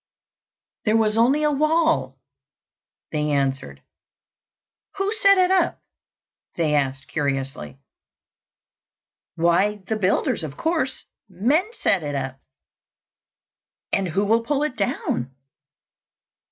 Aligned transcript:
"There 0.85 0.97
was 0.97 1.15
only 1.15 1.43
a 1.43 1.51
wall," 1.51 2.17
they 3.11 3.29
answered. 3.29 3.83
"Who 4.97 5.13
set 5.13 5.37
it 5.37 5.51
up?" 5.51 5.79
they 6.55 6.73
asked 6.73 7.07
curiously. 7.07 7.77
"Why, 9.35 9.83
the 9.87 9.95
builders, 9.97 10.43
of 10.43 10.57
course. 10.57 11.05
Men 11.29 11.69
set 11.79 12.01
it 12.01 12.15
up." 12.15 12.39
"And 13.93 14.07
who 14.07 14.25
will 14.25 14.41
pull 14.41 14.63
it 14.63 14.75
down?" 14.75 15.35